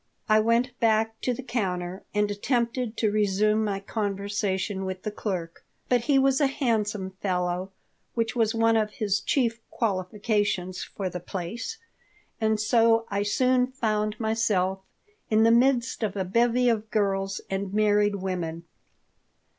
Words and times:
I 0.27 0.39
went 0.39 0.71
back 0.79 1.21
to 1.21 1.31
the 1.31 1.43
counter 1.43 2.01
and 2.11 2.31
attempted 2.31 2.97
to 2.97 3.11
resume 3.11 3.63
my 3.63 3.79
conversation 3.79 4.83
with 4.83 5.03
the 5.03 5.11
clerk, 5.11 5.63
but 5.89 6.05
he 6.05 6.17
was 6.17 6.41
a 6.41 6.47
handsome 6.47 7.11
fellow, 7.21 7.69
which 8.15 8.35
was 8.35 8.55
one 8.55 8.75
of 8.75 8.93
his 8.93 9.19
chief 9.19 9.59
qualifications 9.69 10.83
for 10.83 11.07
the 11.07 11.19
place, 11.19 11.77
and 12.41 12.59
so 12.59 13.05
I 13.11 13.21
soon 13.21 13.67
found 13.67 14.19
myself 14.19 14.79
in 15.29 15.43
the 15.43 15.51
midst 15.51 16.01
of 16.01 16.15
a 16.17 16.25
bevy 16.25 16.67
of 16.67 16.89
girls 16.89 17.39
and 17.47 17.71
married 17.71 18.15
women. 18.15 18.63